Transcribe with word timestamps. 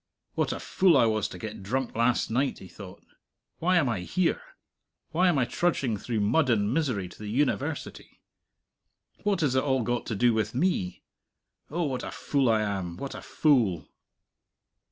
What 0.33 0.51
a 0.51 0.59
fool 0.59 0.97
I 0.97 1.05
was 1.05 1.27
to 1.27 1.37
get 1.37 1.61
drunk 1.61 1.95
last 1.95 2.31
night, 2.31 2.57
he 2.57 2.67
thought. 2.67 3.05
Why 3.59 3.77
am 3.77 3.87
I 3.87 3.99
here? 3.99 4.41
Why 5.11 5.27
am 5.27 5.37
I 5.37 5.45
trudging 5.45 5.95
through 5.95 6.21
mud 6.21 6.49
and 6.49 6.73
misery 6.73 7.07
to 7.07 7.19
the 7.19 7.27
University? 7.29 8.19
What 9.21 9.41
has 9.41 9.53
it 9.53 9.61
all 9.63 9.83
got 9.83 10.07
to 10.07 10.15
do 10.15 10.33
with 10.33 10.55
me? 10.55 11.03
Oh, 11.69 11.83
what 11.83 12.01
a 12.03 12.09
fool 12.09 12.49
I 12.49 12.61
am, 12.63 12.97
what 12.97 13.13
a 13.13 13.21
fool! 13.21 13.91